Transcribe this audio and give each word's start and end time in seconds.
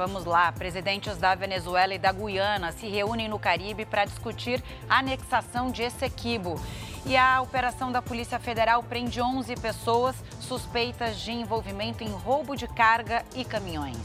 Vamos 0.00 0.24
lá. 0.24 0.50
Presidentes 0.50 1.18
da 1.18 1.34
Venezuela 1.34 1.92
e 1.92 1.98
da 1.98 2.10
Guiana 2.10 2.72
se 2.72 2.88
reúnem 2.88 3.28
no 3.28 3.38
Caribe 3.38 3.84
para 3.84 4.06
discutir 4.06 4.64
a 4.88 5.00
anexação 5.00 5.70
de 5.70 5.82
Essequibo. 5.82 6.58
E 7.04 7.18
a 7.18 7.42
operação 7.42 7.92
da 7.92 8.00
Polícia 8.00 8.38
Federal 8.38 8.82
prende 8.82 9.20
11 9.20 9.54
pessoas 9.56 10.16
suspeitas 10.40 11.20
de 11.20 11.32
envolvimento 11.32 12.02
em 12.02 12.08
roubo 12.08 12.56
de 12.56 12.66
carga 12.66 13.22
e 13.36 13.44
caminhões. 13.44 13.98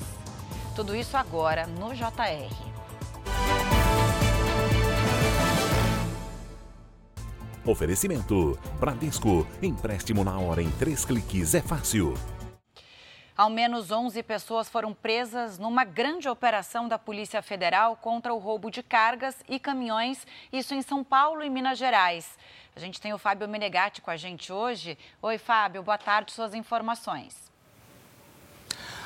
Tudo 0.76 0.94
isso 0.94 1.16
agora 1.16 1.66
no 1.66 1.96
JR. 1.96 2.54
Oferecimento: 7.66 8.60
Bradesco. 8.82 9.48
Empréstimo 9.62 10.26
na 10.26 10.38
hora 10.38 10.62
em 10.62 10.70
três 10.72 11.06
cliques 11.06 11.56
é 11.56 11.62
fácil. 11.62 12.16
Ao 13.38 13.49
menos 13.49 13.92
11 13.92 14.24
pessoas 14.24 14.70
foram 14.70 14.94
presas 14.94 15.60
numa 15.60 15.84
grande 15.84 16.30
operação 16.30 16.88
da 16.88 16.98
Polícia 16.98 17.41
Federal 17.41 17.98
contra 17.98 18.34
o 18.34 18.38
roubo 18.38 18.71
de 18.71 18.81
cargas 18.81 19.35
e 19.49 19.59
caminhões, 19.59 20.25
isso 20.53 20.73
em 20.73 20.81
São 20.81 21.03
Paulo 21.03 21.44
e 21.44 21.49
Minas 21.49 21.77
Gerais. 21.77 22.38
A 22.73 22.80
gente 22.80 23.02
tem 23.02 23.13
o 23.13 23.17
Fábio 23.17 23.45
Menegatti 23.49 24.02
com 24.02 24.09
a 24.09 24.16
gente 24.16 24.53
hoje. 24.53 24.98
Oi, 25.21 25.38
Fábio, 25.38 25.84
boa 25.84 25.98
tarde, 25.98 26.31
suas 26.31 26.53
informações. 26.53 27.52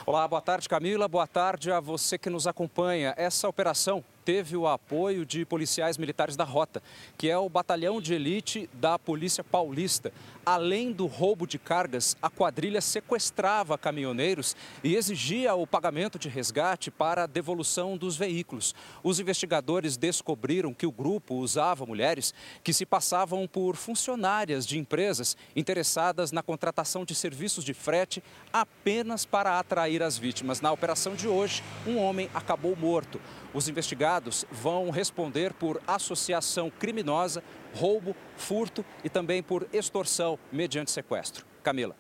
Olá, 0.06 0.28
boa 0.28 0.42
tarde, 0.42 0.70
Camila. 0.70 1.08
Boa 1.08 1.28
tarde 1.28 1.72
a 1.72 1.80
você 1.80 2.18
que 2.18 2.30
nos 2.30 2.46
acompanha. 2.46 3.14
Essa 3.18 3.48
operação 3.50 4.04
teve 4.26 4.56
o 4.56 4.68
apoio 4.68 5.26
de 5.26 5.44
policiais 5.46 5.98
militares 5.98 6.36
da 6.36 6.44
Rota, 6.44 6.82
que 7.18 7.30
é 7.30 7.38
o 7.38 7.50
batalhão 7.50 8.00
de 8.00 8.14
elite 8.14 8.70
da 8.74 8.98
Polícia 8.98 9.44
Paulista. 9.44 10.14
Além 10.52 10.92
do 10.92 11.06
roubo 11.06 11.46
de 11.46 11.60
cargas, 11.60 12.18
a 12.20 12.28
quadrilha 12.28 12.82
sequestrava 12.82 13.78
caminhoneiros 13.78 14.56
e 14.84 14.96
exigia 14.96 15.54
o 15.54 15.68
pagamento 15.68 16.18
de 16.18 16.28
resgate 16.28 16.90
para 16.90 17.26
a 17.26 17.28
devolução 17.28 17.96
dos 17.96 18.18
veículos. 18.18 18.74
Os 19.04 19.20
investigadores 19.20 19.96
descobriram 19.96 20.74
que 20.74 20.88
o 20.88 20.92
grupo 20.92 21.36
usava 21.36 21.86
mulheres 21.86 22.34
que 22.64 22.74
se 22.74 22.84
passavam 22.84 23.46
por 23.46 23.76
funcionárias 23.76 24.66
de 24.66 24.80
empresas 24.80 25.38
interessadas 25.56 26.32
na 26.32 26.42
contratação 26.42 27.06
de 27.06 27.14
serviços 27.14 27.64
de 27.64 27.76
frete 27.76 28.24
apenas 28.52 29.26
para 29.26 29.60
atrair 29.60 30.02
as 30.02 30.18
vítimas. 30.18 30.62
Na 30.62 30.72
operação 30.72 31.14
de 31.14 31.28
hoje, 31.28 31.62
um 31.86 32.00
homem 32.00 32.28
acabou 32.34 32.76
morto. 32.76 33.22
Os 33.54 33.70
investigados 33.70 34.46
vão 34.52 34.90
responder 34.90 35.54
por 35.54 35.80
associação 35.86 36.72
criminosa, 36.72 37.44
roubo, 37.76 38.16
furto 38.36 38.86
e 39.04 39.10
também 39.10 39.42
por 39.44 39.68
extorsão 39.72 40.38
mediante 40.52 40.92
sequestro. 40.92 41.46
Camila. 41.64 41.96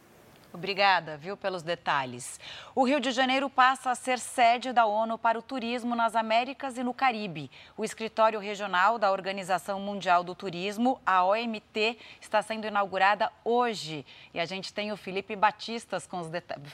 Obrigada, 0.51 1.15
viu, 1.15 1.37
pelos 1.37 1.61
detalhes. 1.61 2.39
O 2.73 2.83
Rio 2.83 2.99
de 2.99 3.11
Janeiro 3.11 3.49
passa 3.49 3.91
a 3.91 3.95
ser 3.95 4.17
sede 4.17 4.73
da 4.73 4.85
ONU 4.85 5.17
para 5.17 5.37
o 5.37 5.43
Turismo 5.43 5.95
nas 5.95 6.15
Américas 6.15 6.75
e 6.75 6.83
no 6.83 6.93
Caribe. 6.93 7.51
O 7.77 7.85
escritório 7.85 8.39
regional 8.39 8.97
da 8.97 9.11
Organização 9.11 9.79
Mundial 9.79 10.23
do 10.23 10.33
Turismo, 10.33 10.99
a 11.05 11.23
OMT, 11.23 11.99
está 12.19 12.41
sendo 12.41 12.65
inaugurada 12.65 13.31
hoje. 13.45 14.03
E 14.33 14.39
a 14.39 14.45
gente 14.45 14.73
tem 14.73 14.91
o 14.91 14.97
Felipe, 14.97 15.35
Batistas 15.35 16.07
com 16.07 16.19
os 16.19 16.29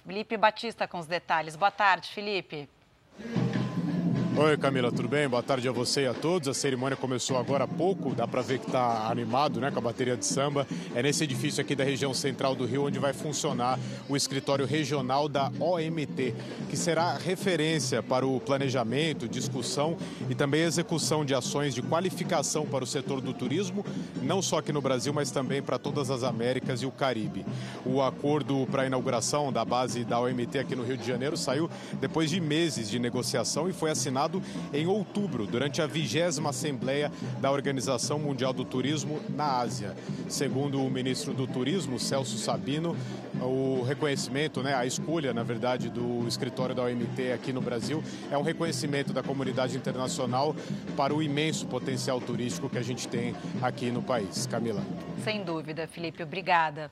Felipe 0.05 0.37
Batista 0.37 0.87
com 0.87 0.97
os 0.97 1.05
detalhes. 1.05 1.57
Boa 1.57 1.71
tarde, 1.71 2.09
Felipe. 2.09 2.69
Oi 4.37 4.57
Camila, 4.57 4.91
tudo 4.91 5.07
bem? 5.07 5.29
Boa 5.29 5.41
tarde 5.41 5.65
a 5.69 5.71
você 5.71 6.01
e 6.01 6.07
a 6.07 6.13
todos. 6.13 6.49
A 6.49 6.53
cerimônia 6.53 6.97
começou 6.97 7.37
agora 7.37 7.63
há 7.63 7.67
pouco, 7.67 8.13
dá 8.13 8.27
para 8.27 8.41
ver 8.41 8.59
que 8.59 8.65
está 8.65 9.07
animado 9.09 9.61
né, 9.61 9.71
com 9.71 9.79
a 9.79 9.81
bateria 9.81 10.17
de 10.17 10.25
samba. 10.25 10.67
É 10.93 11.01
nesse 11.01 11.23
edifício 11.23 11.61
aqui 11.61 11.73
da 11.73 11.85
região 11.85 12.13
central 12.13 12.53
do 12.53 12.65
Rio 12.65 12.83
onde 12.85 12.99
vai 12.99 13.13
funcionar 13.13 13.79
o 14.09 14.17
escritório 14.17 14.65
regional 14.65 15.29
da 15.29 15.49
OMT, 15.57 16.35
que 16.69 16.75
será 16.75 17.13
referência 17.13 18.03
para 18.03 18.27
o 18.27 18.41
planejamento, 18.41 19.25
discussão 19.25 19.95
e 20.29 20.35
também 20.35 20.63
execução 20.63 21.23
de 21.23 21.33
ações 21.33 21.73
de 21.73 21.81
qualificação 21.81 22.65
para 22.65 22.83
o 22.83 22.87
setor 22.87 23.21
do 23.21 23.33
turismo, 23.33 23.85
não 24.21 24.41
só 24.41 24.57
aqui 24.57 24.73
no 24.73 24.81
Brasil, 24.81 25.13
mas 25.13 25.31
também 25.31 25.61
para 25.61 25.79
todas 25.79 26.11
as 26.11 26.23
Américas 26.23 26.81
e 26.81 26.85
o 26.85 26.91
Caribe. 26.91 27.45
O 27.85 28.01
acordo 28.01 28.67
para 28.69 28.81
a 28.81 28.85
inauguração 28.85 29.53
da 29.53 29.63
base 29.63 30.03
da 30.03 30.19
OMT 30.19 30.59
aqui 30.59 30.75
no 30.75 30.83
Rio 30.83 30.97
de 30.97 31.07
Janeiro 31.07 31.37
saiu 31.37 31.69
depois 32.01 32.29
de 32.29 32.41
meses 32.41 32.89
de 32.89 32.99
negociação 32.99 33.69
e 33.69 33.73
foi 33.73 33.91
assinado 33.91 34.24
em 34.73 34.87
outubro, 34.87 35.45
durante 35.45 35.81
a 35.81 35.87
vigésima 35.87 36.49
Assembleia 36.49 37.11
da 37.39 37.51
Organização 37.51 38.19
Mundial 38.19 38.53
do 38.53 38.65
Turismo 38.65 39.21
na 39.29 39.57
Ásia. 39.57 39.95
Segundo 40.27 40.81
o 40.81 40.89
ministro 40.89 41.33
do 41.33 41.47
Turismo, 41.47 41.99
Celso 41.99 42.37
Sabino, 42.37 42.95
o 43.41 43.83
reconhecimento, 43.83 44.63
né, 44.63 44.73
a 44.73 44.85
escolha, 44.85 45.33
na 45.33 45.43
verdade, 45.43 45.89
do 45.89 46.27
escritório 46.27 46.73
da 46.73 46.83
OMT 46.83 47.31
aqui 47.33 47.51
no 47.51 47.61
Brasil 47.61 48.03
é 48.31 48.37
um 48.37 48.41
reconhecimento 48.41 49.13
da 49.13 49.21
comunidade 49.21 49.75
internacional 49.75 50.55
para 50.95 51.13
o 51.13 51.21
imenso 51.21 51.65
potencial 51.67 52.19
turístico 52.21 52.69
que 52.69 52.77
a 52.77 52.81
gente 52.81 53.07
tem 53.07 53.35
aqui 53.61 53.91
no 53.91 54.01
país. 54.01 54.45
Camila. 54.47 54.81
Sem 55.23 55.43
dúvida, 55.43 55.87
Felipe, 55.87 56.23
obrigada. 56.23 56.91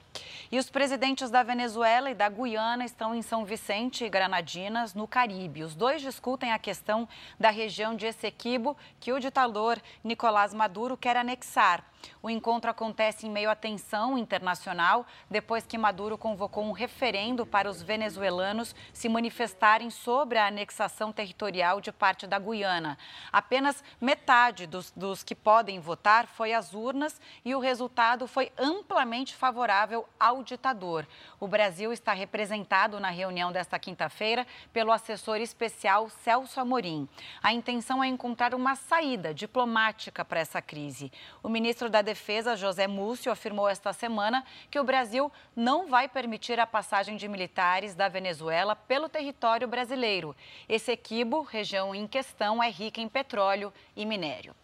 E 0.52 0.58
os 0.58 0.70
presidentes 0.70 1.30
da 1.30 1.44
Venezuela 1.44 2.12
e 2.12 2.16
da 2.16 2.30
Guiana 2.30 2.84
estão 2.84 3.14
em 3.16 3.22
São 3.22 3.46
Vicente 3.46 4.04
e 4.04 4.10
Granadinas, 4.10 4.94
no 4.94 5.08
Caribe. 5.08 5.64
Os 5.64 5.76
dois 5.76 6.02
discutem 6.02 6.52
a 6.52 6.60
questão 6.60 7.08
da 7.40 7.50
região 7.50 7.96
de 7.96 8.06
Essequibo, 8.06 8.78
que 9.00 9.12
o 9.12 9.20
ditador 9.20 9.82
Nicolás 10.04 10.54
Maduro 10.54 10.98
quer 10.98 11.18
anexar. 11.18 11.93
O 12.22 12.30
encontro 12.30 12.70
acontece 12.70 13.28
em 13.28 13.30
meio 13.30 13.50
à 13.50 13.56
tensão 13.56 14.18
internacional, 14.18 15.06
depois 15.30 15.66
que 15.66 15.78
Maduro 15.78 16.18
convocou 16.18 16.64
um 16.64 16.72
referendo 16.72 17.46
para 17.46 17.70
os 17.70 17.82
venezuelanos 17.82 18.76
se 18.94 19.10
manifestarem 19.10 19.90
sobre 19.90 20.38
a 20.38 20.48
anexação 20.48 21.12
territorial 21.12 21.82
de 21.82 21.92
parte 21.92 22.26
da 22.26 22.40
Guiana. 22.40 22.98
Apenas 23.32 23.84
metade 24.00 24.66
dos, 24.68 24.92
dos 24.96 25.24
que 25.24 25.36
podem 25.36 25.80
votar 25.80 26.28
foi 26.28 26.54
às 26.54 26.74
urnas 26.74 27.20
e 27.44 27.54
o 27.54 27.60
resultado 27.60 28.28
foi 28.28 28.52
amplamente 28.58 29.36
favorável 29.36 30.08
ao 30.20 30.44
ditador. 30.44 31.08
O 31.40 31.48
Brasil 31.48 31.92
está 31.92 32.14
representado 32.14 33.00
na 33.00 33.10
reunião 33.10 33.52
desta 33.52 33.78
quinta-feira 33.78 34.48
pelo 34.72 34.92
assessor 34.92 35.38
especial 35.38 36.10
Celso 36.10 36.60
Amorim. 36.60 37.08
A 37.42 37.54
intenção 37.54 38.04
é 38.04 38.08
encontrar 38.08 38.56
uma 38.56 38.76
saída 38.76 39.34
diplomática 39.34 40.24
para 40.24 40.40
essa 40.40 40.62
crise. 40.62 41.12
O 41.42 41.50
ministro 41.50 41.90
da 41.94 42.02
Defesa, 42.02 42.56
José 42.56 42.88
Múcio, 42.88 43.32
afirmou 43.32 43.70
esta 43.70 43.94
semana 43.94 44.44
que 44.72 44.80
o 44.80 44.84
Brasil 44.84 45.32
não 45.56 45.88
vai 45.88 46.10
permitir 46.10 46.60
a 46.60 46.66
passagem 46.66 47.16
de 47.16 47.28
militares 47.28 47.94
da 47.94 48.10
Venezuela 48.10 48.76
pelo 48.76 49.08
território 49.08 49.68
brasileiro. 49.68 50.36
Esse 50.68 50.92
equibo, 50.92 51.44
região 51.44 51.94
em 51.94 52.08
questão, 52.08 52.64
é 52.64 52.70
rica 52.70 53.00
em 53.00 53.08
petróleo 53.08 53.72
e 53.96 54.08
minério. 54.08 54.56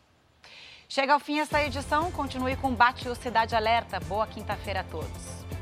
Chega 0.87 1.13
ao 1.13 1.19
fim 1.19 1.39
esta 1.39 1.63
edição, 1.63 2.11
continue 2.11 2.55
com 2.55 2.73
Bate 2.73 3.07
o 3.07 3.13
Cidade 3.13 3.55
Alerta. 3.55 3.99
Boa 3.99 4.25
quinta-feira 4.25 4.79
a 4.79 4.83
todos. 4.83 5.58